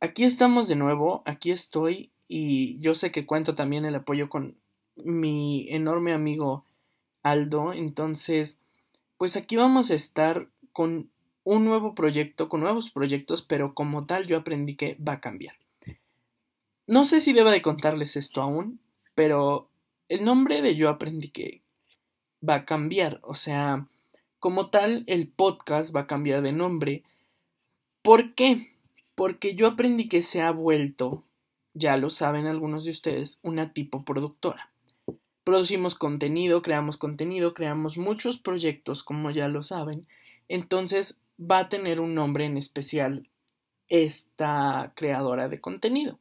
aquí 0.00 0.24
estamos 0.24 0.68
de 0.68 0.76
nuevo, 0.76 1.22
aquí 1.24 1.52
estoy 1.52 2.10
y 2.28 2.78
yo 2.80 2.94
sé 2.94 3.10
que 3.12 3.24
cuento 3.24 3.54
también 3.54 3.86
el 3.86 3.94
apoyo 3.94 4.28
con 4.28 4.56
mi 4.96 5.68
enorme 5.70 6.12
amigo 6.12 6.66
Aldo, 7.22 7.72
entonces, 7.72 8.60
pues 9.16 9.38
aquí 9.38 9.56
vamos 9.56 9.90
a 9.90 9.94
estar 9.94 10.48
con 10.74 11.08
un 11.46 11.64
nuevo 11.64 11.94
proyecto, 11.94 12.48
con 12.48 12.60
nuevos 12.60 12.90
proyectos, 12.90 13.40
pero 13.40 13.72
como 13.72 14.04
tal 14.04 14.26
yo 14.26 14.36
aprendí 14.36 14.74
que 14.74 14.96
va 14.96 15.14
a 15.14 15.20
cambiar. 15.20 15.54
No 16.88 17.04
sé 17.04 17.20
si 17.20 17.32
deba 17.32 17.52
de 17.52 17.62
contarles 17.62 18.16
esto 18.16 18.42
aún, 18.42 18.80
pero 19.14 19.68
el 20.08 20.24
nombre 20.24 20.60
de 20.60 20.74
yo 20.74 20.88
aprendí 20.88 21.28
que 21.28 21.62
va 22.46 22.56
a 22.56 22.64
cambiar, 22.64 23.20
o 23.22 23.36
sea, 23.36 23.86
como 24.40 24.70
tal 24.70 25.04
el 25.06 25.28
podcast 25.28 25.94
va 25.94 26.00
a 26.00 26.06
cambiar 26.08 26.42
de 26.42 26.50
nombre. 26.50 27.04
¿Por 28.02 28.34
qué? 28.34 28.72
Porque 29.14 29.54
yo 29.54 29.68
aprendí 29.68 30.08
que 30.08 30.22
se 30.22 30.42
ha 30.42 30.50
vuelto, 30.50 31.22
ya 31.74 31.96
lo 31.96 32.10
saben 32.10 32.46
algunos 32.46 32.84
de 32.84 32.90
ustedes, 32.90 33.38
una 33.42 33.72
tipo 33.72 34.04
productora. 34.04 34.72
Producimos 35.44 35.94
contenido, 35.94 36.60
creamos 36.60 36.96
contenido, 36.96 37.54
creamos 37.54 37.98
muchos 37.98 38.36
proyectos, 38.36 39.04
como 39.04 39.30
ya 39.30 39.46
lo 39.46 39.62
saben. 39.62 40.08
Entonces, 40.48 41.20
va 41.38 41.60
a 41.60 41.68
tener 41.68 42.00
un 42.00 42.14
nombre 42.14 42.44
en 42.44 42.56
especial 42.56 43.28
esta 43.88 44.92
creadora 44.96 45.48
de 45.48 45.60
contenido. 45.60 46.18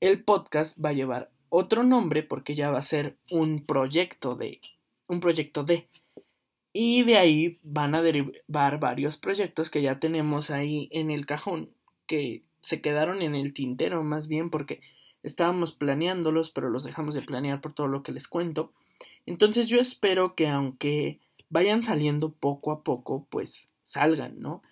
El 0.00 0.24
podcast 0.24 0.82
va 0.84 0.90
a 0.90 0.94
llevar 0.94 1.30
otro 1.48 1.82
nombre 1.82 2.22
porque 2.22 2.54
ya 2.54 2.70
va 2.70 2.78
a 2.78 2.82
ser 2.82 3.16
un 3.30 3.64
proyecto 3.64 4.34
de 4.34 4.60
un 5.08 5.20
proyecto 5.20 5.64
de 5.64 5.88
y 6.72 7.04
de 7.04 7.16
ahí 7.16 7.58
van 7.62 7.94
a 7.94 8.02
derivar 8.02 8.78
varios 8.78 9.16
proyectos 9.16 9.70
que 9.70 9.80
ya 9.80 9.98
tenemos 9.98 10.50
ahí 10.50 10.88
en 10.92 11.10
el 11.10 11.24
cajón 11.24 11.70
que 12.06 12.42
se 12.60 12.80
quedaron 12.80 13.22
en 13.22 13.34
el 13.34 13.54
tintero 13.54 14.02
más 14.02 14.26
bien 14.26 14.50
porque 14.50 14.80
estábamos 15.22 15.72
planeándolos 15.72 16.50
pero 16.50 16.68
los 16.68 16.84
dejamos 16.84 17.14
de 17.14 17.22
planear 17.22 17.60
por 17.60 17.72
todo 17.72 17.86
lo 17.86 18.02
que 18.02 18.12
les 18.12 18.28
cuento 18.28 18.72
entonces 19.24 19.68
yo 19.68 19.78
espero 19.78 20.34
que 20.34 20.48
aunque 20.48 21.20
vayan 21.48 21.82
saliendo 21.82 22.32
poco 22.32 22.72
a 22.72 22.82
poco 22.82 23.26
pues 23.30 23.70
salgan, 23.86 24.40
¿no? 24.40 24.62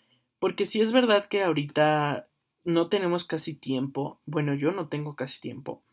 Porque 0.40 0.64
si 0.64 0.80
es 0.80 0.92
verdad 0.92 1.26
que 1.26 1.42
ahorita 1.42 2.28
no 2.64 2.88
tenemos 2.88 3.24
casi 3.24 3.54
tiempo, 3.54 4.20
bueno, 4.26 4.54
yo 4.54 4.72
no 4.72 4.88
tengo 4.88 5.14
casi 5.14 5.40
tiempo, 5.40 5.84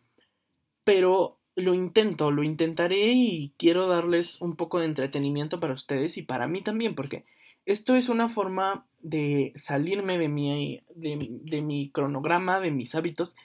pero 0.83 1.39
lo 1.55 1.75
intento, 1.75 2.31
lo 2.31 2.43
intentaré 2.43 3.11
y 3.13 3.53
quiero 3.57 3.87
darles 3.87 4.41
un 4.41 4.55
poco 4.55 4.79
de 4.79 4.85
entretenimiento 4.85 5.59
para 5.59 5.73
ustedes 5.73 6.17
y 6.17 6.23
para 6.23 6.47
mí 6.47 6.61
también, 6.61 6.95
porque 6.95 7.25
esto 7.65 7.95
es 7.95 8.09
una 8.09 8.27
forma 8.27 8.87
de 9.01 9.51
salirme 9.55 10.17
de 10.17 10.27
mi, 10.27 10.81
de, 10.95 11.61
mi 11.61 11.91
cronograma, 11.91 12.59
de 12.59 12.71
mis 12.71 12.95
hábitos, 12.95 13.35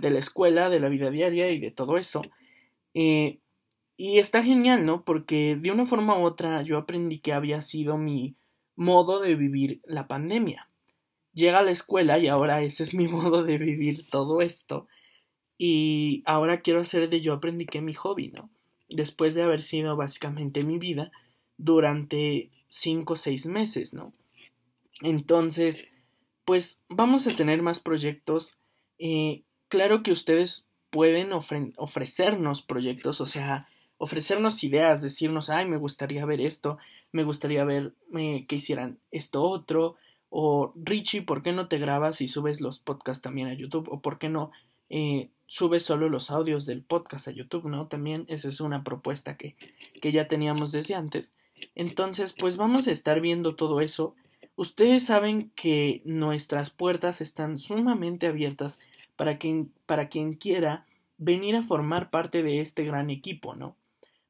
de 0.00 0.10
la 0.10 0.18
escuela, 0.18 0.70
de 0.70 0.80
la 0.80 0.88
vida 0.88 1.10
diaria 1.10 1.50
y 1.50 1.58
de 1.58 1.70
todo 1.70 1.98
eso. 1.98 2.22
Eh, 2.94 3.40
y 3.98 4.18
está 4.18 4.42
genial, 4.42 4.86
¿no? 4.86 5.04
Porque 5.04 5.56
de 5.56 5.70
una 5.70 5.84
forma 5.84 6.18
u 6.18 6.22
otra 6.22 6.62
yo 6.62 6.78
aprendí 6.78 7.18
que 7.18 7.34
había 7.34 7.60
sido 7.60 7.98
mi 7.98 8.36
modo 8.76 9.20
de 9.20 9.34
vivir 9.34 9.80
la 9.84 10.06
pandemia. 10.06 10.68
Llega 11.32 11.58
a 11.58 11.62
la 11.62 11.70
escuela 11.70 12.18
y 12.18 12.28
ahora 12.28 12.62
ese 12.62 12.82
es 12.82 12.94
mi 12.94 13.08
modo 13.08 13.42
de 13.42 13.58
vivir 13.58 14.08
todo 14.08 14.40
esto. 14.40 14.86
Y 15.58 16.22
ahora 16.26 16.60
quiero 16.60 16.80
hacer 16.80 17.08
de 17.08 17.20
yo 17.20 17.32
aprendí 17.32 17.66
que 17.66 17.80
mi 17.80 17.94
hobby, 17.94 18.28
¿no? 18.28 18.50
Después 18.88 19.34
de 19.34 19.42
haber 19.42 19.62
sido 19.62 19.96
básicamente 19.96 20.62
mi 20.62 20.78
vida 20.78 21.10
durante 21.56 22.50
cinco 22.68 23.14
o 23.14 23.16
seis 23.16 23.46
meses, 23.46 23.94
¿no? 23.94 24.12
Entonces, 25.00 25.90
pues 26.44 26.84
vamos 26.88 27.26
a 27.26 27.34
tener 27.34 27.62
más 27.62 27.80
proyectos. 27.80 28.58
Eh, 28.98 29.42
claro 29.68 30.02
que 30.02 30.12
ustedes 30.12 30.68
pueden 30.90 31.32
ofrecernos 31.32 32.62
proyectos, 32.62 33.20
o 33.20 33.26
sea, 33.26 33.68
ofrecernos 33.98 34.62
ideas, 34.64 35.02
decirnos, 35.02 35.50
ay, 35.50 35.66
me 35.66 35.76
gustaría 35.76 36.24
ver 36.24 36.40
esto, 36.40 36.78
me 37.16 37.24
gustaría 37.24 37.64
ver 37.64 37.94
eh, 38.14 38.44
que 38.46 38.56
hicieran 38.56 38.98
esto 39.10 39.42
otro, 39.42 39.96
o 40.28 40.72
Richie, 40.76 41.22
¿por 41.22 41.42
qué 41.42 41.52
no 41.52 41.66
te 41.66 41.78
grabas 41.78 42.20
y 42.20 42.28
subes 42.28 42.60
los 42.60 42.78
podcasts 42.78 43.22
también 43.22 43.48
a 43.48 43.54
YouTube? 43.54 43.88
O 43.90 44.00
¿por 44.00 44.18
qué 44.18 44.28
no 44.28 44.50
eh, 44.90 45.30
subes 45.46 45.82
solo 45.82 46.10
los 46.10 46.30
audios 46.30 46.66
del 46.66 46.82
podcast 46.82 47.28
a 47.28 47.30
YouTube? 47.30 47.64
¿No? 47.64 47.86
También 47.86 48.26
esa 48.28 48.48
es 48.48 48.60
una 48.60 48.84
propuesta 48.84 49.36
que, 49.36 49.56
que 50.00 50.12
ya 50.12 50.28
teníamos 50.28 50.72
desde 50.72 50.94
antes. 50.94 51.34
Entonces, 51.74 52.34
pues 52.34 52.58
vamos 52.58 52.86
a 52.86 52.90
estar 52.90 53.20
viendo 53.20 53.56
todo 53.56 53.80
eso. 53.80 54.14
Ustedes 54.56 55.06
saben 55.06 55.50
que 55.54 56.02
nuestras 56.04 56.68
puertas 56.68 57.22
están 57.22 57.58
sumamente 57.58 58.26
abiertas 58.26 58.78
para 59.16 59.38
quien, 59.38 59.72
para 59.86 60.08
quien 60.08 60.34
quiera 60.34 60.84
venir 61.16 61.56
a 61.56 61.62
formar 61.62 62.10
parte 62.10 62.42
de 62.42 62.58
este 62.58 62.84
gran 62.84 63.08
equipo, 63.08 63.54
¿no? 63.54 63.74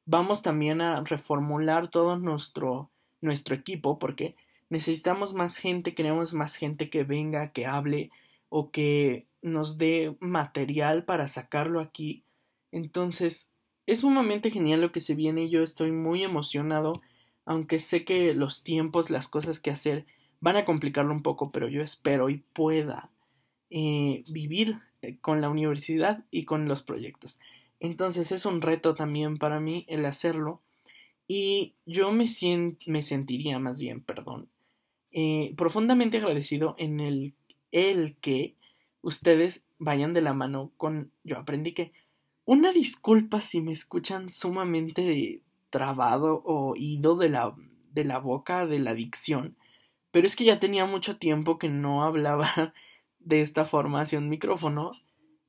Vamos 0.07 0.41
también 0.41 0.81
a 0.81 1.03
reformular 1.03 1.89
todo 1.89 2.15
nuestro, 2.15 2.89
nuestro 3.21 3.53
equipo 3.53 3.99
porque 3.99 4.35
necesitamos 4.69 5.33
más 5.33 5.57
gente, 5.57 5.93
queremos 5.93 6.33
más 6.33 6.55
gente 6.55 6.89
que 6.89 7.03
venga, 7.03 7.51
que 7.51 7.67
hable 7.67 8.09
o 8.49 8.71
que 8.71 9.27
nos 9.41 9.77
dé 9.77 10.17
material 10.19 11.03
para 11.03 11.27
sacarlo 11.27 11.79
aquí. 11.79 12.23
Entonces, 12.71 13.51
es 13.85 13.99
sumamente 13.99 14.49
genial 14.49 14.81
lo 14.81 14.91
que 14.91 15.01
se 15.01 15.13
viene 15.13 15.43
y 15.43 15.49
yo 15.49 15.61
estoy 15.61 15.91
muy 15.91 16.23
emocionado, 16.23 17.01
aunque 17.45 17.77
sé 17.77 18.03
que 18.03 18.33
los 18.33 18.63
tiempos, 18.63 19.09
las 19.09 19.27
cosas 19.27 19.59
que 19.59 19.71
hacer 19.71 20.05
van 20.39 20.55
a 20.55 20.65
complicarlo 20.65 21.13
un 21.13 21.23
poco, 21.23 21.51
pero 21.51 21.67
yo 21.67 21.81
espero 21.81 22.29
y 22.29 22.37
pueda 22.53 23.09
eh, 23.69 24.23
vivir 24.29 24.79
eh, 25.01 25.17
con 25.19 25.41
la 25.41 25.49
universidad 25.49 26.23
y 26.31 26.45
con 26.45 26.67
los 26.67 26.81
proyectos. 26.81 27.39
Entonces 27.79 28.31
es 28.31 28.45
un 28.45 28.61
reto 28.61 28.95
también 28.95 29.37
para 29.37 29.59
mí 29.59 29.85
el 29.87 30.05
hacerlo. 30.05 30.61
Y 31.27 31.75
yo 31.85 32.11
me, 32.11 32.25
me 32.85 33.01
sentiría 33.01 33.59
más 33.59 33.79
bien, 33.79 34.01
perdón, 34.01 34.49
eh, 35.11 35.53
profundamente 35.57 36.17
agradecido 36.17 36.75
en 36.77 36.99
el, 36.99 37.33
el 37.71 38.15
que 38.17 38.55
ustedes 39.01 39.65
vayan 39.77 40.13
de 40.13 40.21
la 40.21 40.33
mano 40.33 40.71
con 40.77 41.11
yo 41.23 41.37
aprendí 41.37 41.73
que 41.73 41.91
una 42.45 42.71
disculpa 42.71 43.41
si 43.41 43.61
me 43.61 43.73
escuchan 43.73 44.29
sumamente 44.29 45.41
trabado 45.69 46.41
o 46.45 46.73
ido 46.77 47.17
de 47.17 47.29
la, 47.29 47.53
de 47.91 48.05
la 48.05 48.19
boca 48.19 48.65
de 48.65 48.79
la 48.79 48.93
dicción, 48.93 49.57
pero 50.11 50.25
es 50.25 50.35
que 50.35 50.45
ya 50.45 50.59
tenía 50.59 50.85
mucho 50.85 51.17
tiempo 51.17 51.57
que 51.57 51.69
no 51.69 52.03
hablaba 52.03 52.73
de 53.19 53.41
esta 53.41 53.65
forma 53.65 54.01
hacia 54.01 54.19
un 54.19 54.29
micrófono 54.29 54.93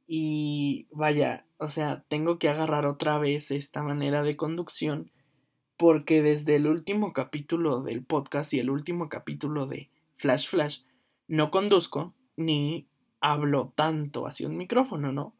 y 0.07 0.87
vaya, 0.91 1.45
o 1.59 1.69
sea, 1.69 2.05
tengo 2.09 2.38
que 2.38 2.49
agarrar 2.49 2.87
otra 2.87 3.19
vez 3.19 3.50
esta 3.50 3.83
manera 3.83 4.23
de 4.23 4.37
conducción 4.37 5.11
porque 5.77 6.23
desde 6.23 6.57
el 6.57 6.67
último 6.67 7.12
capítulo 7.12 7.83
del 7.83 8.05
podcast 8.05 8.53
y 8.53 8.59
el 8.59 8.69
último 8.69 9.09
capítulo 9.09 9.67
de 9.67 9.91
Flash 10.17 10.49
Flash 10.49 10.81
no 11.29 11.50
conduzco 11.50 12.15
ni 12.37 12.87
hablo 13.21 13.73
tanto 13.75 14.27
hacia 14.27 14.49
un 14.49 14.57
micrófono, 14.57 15.12
¿no? 15.12 15.35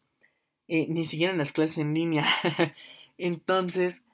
Eh, 0.69 0.87
ni 0.89 1.05
siquiera 1.05 1.33
en 1.33 1.39
las 1.39 1.53
clases 1.53 1.79
en 1.79 1.95
línea. 1.95 2.25
Entonces, 3.19 4.07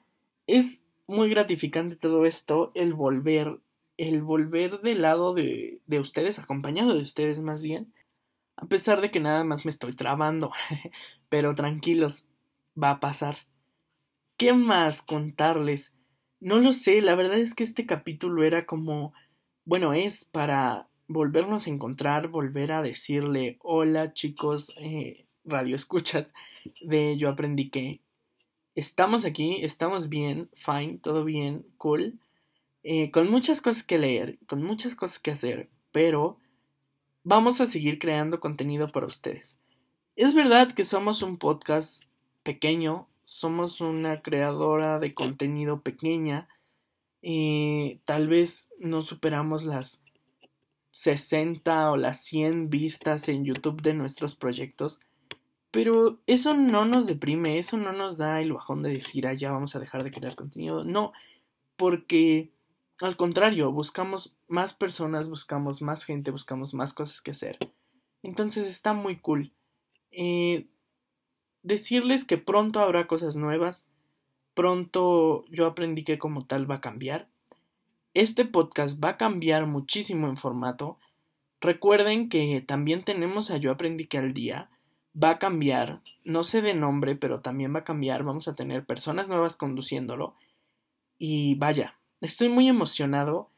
es 0.47 0.85
muy 1.07 1.29
gratificante 1.29 1.95
todo 1.95 2.25
esto, 2.25 2.71
el 2.73 2.93
volver, 2.93 3.59
el 3.97 4.23
volver 4.23 4.81
del 4.81 5.03
lado 5.03 5.33
de, 5.33 5.81
de 5.85 5.99
ustedes, 5.99 6.39
acompañado 6.39 6.95
de 6.95 7.01
ustedes 7.01 7.41
más 7.41 7.61
bien, 7.61 7.93
a 8.57 8.65
pesar 8.67 9.01
de 9.01 9.11
que 9.11 9.19
nada 9.19 9.43
más 9.43 9.65
me 9.65 9.69
estoy 9.69 9.93
trabando. 9.93 10.51
Pero 11.35 11.53
tranquilos, 11.53 12.29
va 12.81 12.91
a 12.91 12.99
pasar. 13.01 13.35
¿Qué 14.37 14.53
más 14.53 15.01
contarles? 15.01 15.97
No 16.39 16.59
lo 16.59 16.71
sé, 16.71 17.01
la 17.01 17.13
verdad 17.13 17.37
es 17.37 17.53
que 17.53 17.63
este 17.63 17.85
capítulo 17.85 18.45
era 18.45 18.65
como, 18.65 19.13
bueno, 19.65 19.91
es 19.91 20.23
para 20.23 20.87
volvernos 21.09 21.67
a 21.67 21.71
encontrar, 21.71 22.29
volver 22.29 22.71
a 22.71 22.81
decirle 22.81 23.57
hola 23.63 24.13
chicos, 24.13 24.71
eh, 24.77 25.25
radio 25.43 25.75
escuchas 25.75 26.33
de 26.79 27.17
yo 27.17 27.27
aprendí 27.27 27.69
que 27.69 27.99
estamos 28.73 29.25
aquí, 29.25 29.57
estamos 29.61 30.07
bien, 30.07 30.49
fine, 30.53 30.99
todo 30.99 31.25
bien, 31.25 31.65
cool, 31.75 32.17
eh, 32.81 33.11
con 33.11 33.29
muchas 33.29 33.59
cosas 33.59 33.83
que 33.83 33.99
leer, 33.99 34.39
con 34.47 34.63
muchas 34.63 34.95
cosas 34.95 35.19
que 35.19 35.31
hacer, 35.31 35.69
pero 35.91 36.39
vamos 37.25 37.59
a 37.59 37.65
seguir 37.65 37.99
creando 37.99 38.39
contenido 38.39 38.93
para 38.93 39.05
ustedes. 39.05 39.59
Es 40.15 40.33
verdad 40.33 40.71
que 40.71 40.85
somos 40.85 41.21
un 41.21 41.35
podcast 41.35 42.03
pequeño, 42.43 43.09
somos 43.25 43.81
una 43.81 44.21
creadora 44.21 44.97
de 44.97 45.13
contenido 45.13 45.81
pequeña 45.81 46.47
y 47.21 47.95
tal 48.05 48.29
vez 48.29 48.69
no 48.79 49.01
superamos 49.01 49.65
las 49.65 50.01
60 50.91 51.91
o 51.91 51.97
las 51.97 52.23
100 52.23 52.69
vistas 52.69 53.27
en 53.27 53.43
YouTube 53.43 53.81
de 53.81 53.93
nuestros 53.93 54.35
proyectos. 54.35 55.01
Pero 55.69 56.21
eso 56.27 56.53
no 56.53 56.85
nos 56.85 57.07
deprime, 57.07 57.57
eso 57.57 57.75
no 57.75 57.91
nos 57.91 58.17
da 58.17 58.39
el 58.39 58.53
bajón 58.53 58.83
de 58.83 58.93
decir, 58.93 59.27
ah, 59.27 59.33
ya 59.33 59.51
vamos 59.51 59.75
a 59.75 59.79
dejar 59.79 60.05
de 60.05 60.11
crear 60.11 60.33
contenido. 60.35 60.85
No, 60.85 61.11
porque 61.75 62.53
al 63.01 63.17
contrario, 63.17 63.73
buscamos 63.73 64.33
más 64.47 64.73
personas, 64.73 65.27
buscamos 65.27 65.81
más 65.81 66.05
gente, 66.05 66.31
buscamos 66.31 66.73
más 66.73 66.93
cosas 66.93 67.21
que 67.21 67.31
hacer. 67.31 67.59
Entonces 68.23 68.65
está 68.65 68.93
muy 68.93 69.17
cool. 69.17 69.51
Eh, 70.17 70.67
decirles 71.61 72.23
que 72.23 72.37
pronto 72.37 72.79
habrá 72.79 73.07
cosas 73.07 73.35
nuevas. 73.35 73.87
Pronto 74.53 75.45
yo 75.49 75.65
aprendí 75.65 76.03
que 76.03 76.17
como 76.17 76.45
tal 76.45 76.69
va 76.69 76.75
a 76.75 76.81
cambiar. 76.81 77.27
Este 78.13 78.45
podcast 78.45 79.03
va 79.03 79.09
a 79.09 79.17
cambiar 79.17 79.67
muchísimo 79.67 80.27
en 80.27 80.37
formato. 80.37 80.97
Recuerden 81.59 82.29
que 82.29 82.63
también 82.65 83.03
tenemos 83.03 83.51
a 83.51 83.57
Yo 83.57 83.71
Aprendí 83.71 84.07
que 84.07 84.17
al 84.17 84.33
día. 84.33 84.69
Va 85.21 85.31
a 85.31 85.39
cambiar, 85.39 86.01
no 86.23 86.43
sé 86.43 86.61
de 86.61 86.73
nombre, 86.73 87.15
pero 87.15 87.41
también 87.41 87.73
va 87.75 87.79
a 87.79 87.83
cambiar. 87.83 88.23
Vamos 88.23 88.47
a 88.47 88.55
tener 88.55 88.85
personas 88.85 89.27
nuevas 89.27 89.57
conduciéndolo. 89.57 90.35
Y 91.17 91.55
vaya, 91.55 91.97
estoy 92.21 92.47
muy 92.47 92.69
emocionado. 92.69 93.49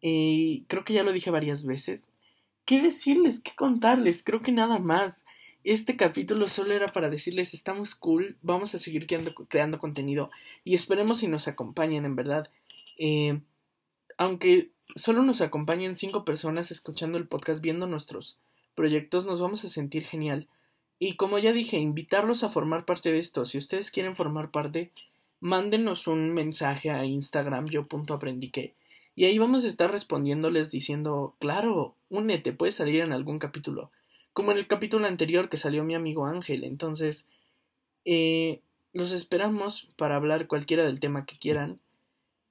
Y 0.00 0.64
creo 0.64 0.84
que 0.84 0.92
ya 0.92 1.02
lo 1.02 1.12
dije 1.12 1.30
varias 1.30 1.64
veces. 1.64 2.12
¿Qué 2.66 2.82
decirles? 2.82 3.40
¿Qué 3.40 3.52
contarles? 3.56 4.22
Creo 4.22 4.40
que 4.40 4.52
nada 4.52 4.78
más. 4.78 5.24
Este 5.64 5.96
capítulo 5.96 6.48
solo 6.50 6.74
era 6.74 6.88
para 6.88 7.08
decirles 7.08 7.54
estamos 7.54 7.94
cool, 7.94 8.36
vamos 8.42 8.74
a 8.74 8.78
seguir 8.78 9.06
creando, 9.06 9.78
contenido 9.78 10.30
y 10.62 10.74
esperemos 10.74 11.20
si 11.20 11.26
nos 11.26 11.48
acompañan 11.48 12.04
en 12.04 12.16
verdad. 12.16 12.50
Eh, 12.98 13.40
aunque 14.18 14.70
solo 14.94 15.22
nos 15.22 15.40
acompañen 15.40 15.96
cinco 15.96 16.26
personas 16.26 16.70
escuchando 16.70 17.16
el 17.16 17.26
podcast, 17.26 17.62
viendo 17.62 17.86
nuestros 17.86 18.38
proyectos, 18.74 19.24
nos 19.24 19.40
vamos 19.40 19.64
a 19.64 19.68
sentir 19.68 20.04
genial. 20.04 20.48
Y 20.98 21.16
como 21.16 21.38
ya 21.38 21.54
dije, 21.54 21.78
invitarlos 21.78 22.44
a 22.44 22.50
formar 22.50 22.84
parte 22.84 23.10
de 23.10 23.18
esto. 23.18 23.46
Si 23.46 23.56
ustedes 23.56 23.90
quieren 23.90 24.16
formar 24.16 24.50
parte, 24.50 24.92
mándenos 25.40 26.06
un 26.06 26.34
mensaje 26.34 26.90
a 26.90 27.06
Instagram 27.06 27.68
yo.aprendique 27.68 28.74
y 29.16 29.24
ahí 29.24 29.38
vamos 29.38 29.64
a 29.64 29.68
estar 29.68 29.90
respondiéndoles 29.90 30.70
diciendo, 30.70 31.36
claro, 31.38 31.94
únete, 32.10 32.52
puedes 32.52 32.74
salir 32.74 33.00
en 33.00 33.12
algún 33.12 33.38
capítulo. 33.38 33.90
Como 34.34 34.52
en 34.52 34.58
el 34.58 34.66
capítulo 34.66 35.06
anterior 35.06 35.48
que 35.48 35.56
salió 35.56 35.82
mi 35.84 35.94
amigo 35.94 36.26
Ángel. 36.26 36.64
Entonces, 36.64 37.30
eh, 38.04 38.60
los 38.92 39.12
esperamos 39.12 39.88
para 39.96 40.16
hablar 40.16 40.46
cualquiera 40.46 40.84
del 40.84 41.00
tema 41.00 41.24
que 41.24 41.38
quieran 41.38 41.80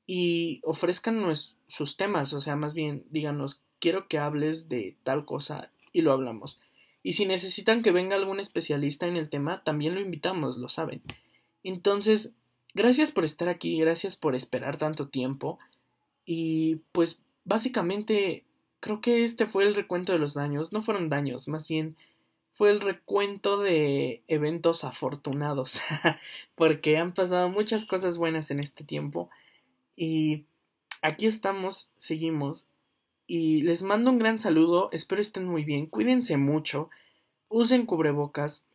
y 0.06 0.60
ofrezcan 0.64 1.24
sus 1.68 1.96
temas, 1.96 2.34
o 2.34 2.42
sea, 2.42 2.56
más 2.56 2.74
bien 2.74 3.06
díganos, 3.10 3.64
quiero 3.80 4.08
que 4.08 4.18
hables 4.18 4.68
de 4.68 4.98
tal 5.04 5.26
cosa 5.26 5.72
y 5.94 6.02
lo 6.02 6.12
hablamos. 6.12 6.60
Y 7.04 7.14
si 7.14 7.26
necesitan 7.26 7.82
que 7.82 7.92
venga 7.92 8.16
algún 8.16 8.40
especialista 8.40 9.08
en 9.08 9.18
el 9.18 9.30
tema, 9.30 9.64
también 9.64 9.94
lo 9.94 10.02
invitamos, 10.02 10.58
lo 10.58 10.70
saben. 10.70 11.02
Entonces, 11.64 12.34
gracias 12.74 13.12
por 13.12 13.26
estar 13.26 13.50
aquí, 13.50 13.78
gracias 13.78 14.16
por 14.16 14.36
esperar 14.36 14.78
tanto 14.78 15.10
tiempo. 15.10 15.60
Y 16.26 16.78
pues 16.94 17.22
básicamente 17.46 18.46
creo 18.84 19.00
que 19.00 19.24
este 19.24 19.46
fue 19.46 19.64
el 19.64 19.76
recuento 19.76 20.12
de 20.12 20.20
los 20.20 20.34
daños. 20.34 20.74
No 20.74 20.84
fueron 20.84 21.08
daños, 21.08 21.48
más 21.48 21.70
bien 21.70 21.96
fue 22.52 22.70
el 22.70 22.82
recuento 22.82 23.58
de 23.58 24.24
eventos 24.28 24.84
afortunados. 24.84 25.80
porque 26.56 26.98
han 26.98 27.14
pasado 27.14 27.48
muchas 27.48 27.86
cosas 27.86 28.18
buenas 28.18 28.52
en 28.52 28.60
este 28.60 28.84
tiempo. 28.84 29.30
Y 29.96 30.44
aquí 31.02 31.28
estamos, 31.28 31.92
seguimos. 31.96 32.72
Y 33.26 33.62
les 33.62 33.84
mando 33.84 34.12
un 34.12 34.20
gran 34.20 34.38
saludo, 34.38 34.90
espero 34.92 35.22
estén 35.22 35.46
muy 35.46 35.64
bien, 35.64 35.86
cuídense 35.86 36.36
mucho, 36.36 36.90
usen 37.48 37.86
cubrebocas, 37.86 38.66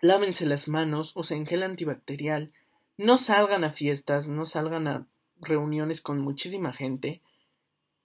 lávense 0.00 0.46
las 0.46 0.68
manos, 0.68 1.10
usen 1.16 1.44
gel 1.44 1.64
antibacterial, 1.64 2.52
no 2.96 3.18
salgan 3.18 3.64
a 3.64 3.70
fiestas, 3.70 4.28
no 4.28 4.46
salgan 4.46 4.86
a 4.86 5.06
reuniones 5.40 6.00
con 6.00 6.20
muchísima 6.20 6.72
gente, 6.72 7.20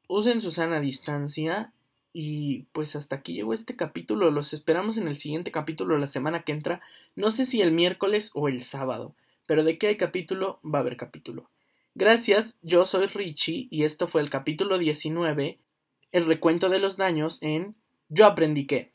usen 0.08 0.42
su 0.42 0.52
sana 0.52 0.80
distancia 0.80 1.74
y 2.14 2.64
pues 2.72 2.96
hasta 2.96 3.18
aquí 3.18 3.34
llegó 3.34 3.54
este 3.54 3.76
capítulo, 3.76 4.30
los 4.30 4.54
esperamos 4.54 4.98
en 4.98 5.08
el 5.08 5.18
siguiente 5.18 5.52
capítulo 5.52 5.98
la 5.98 6.08
semana 6.08 6.44
que 6.44 6.52
entra, 6.52 6.82
no 7.16 7.32
sé 7.32 7.46
si 7.46 7.62
el 7.62 7.72
miércoles 7.72 8.30
o 8.36 8.48
el 8.48 8.62
sábado, 8.62 9.16
pero 9.48 9.64
de 9.64 9.78
que 9.78 9.88
hay 9.88 9.98
capítulo 9.98 10.60
va 10.64 10.80
a 10.80 10.82
haber 10.82 10.96
capítulo. 10.96 11.50
Gracias, 11.96 12.60
yo 12.62 12.86
soy 12.86 13.08
Richie 13.08 13.68
y 13.70 13.84
esto 13.84 14.08
fue 14.08 14.22
el 14.22 14.30
capítulo 14.30 14.78
19, 14.78 15.60
el 16.12 16.26
recuento 16.26 16.70
de 16.70 16.80
los 16.80 16.98
daños 16.98 17.42
en 17.42 17.76
Yo 18.10 18.26
aprendí 18.26 18.66
que. 18.66 18.93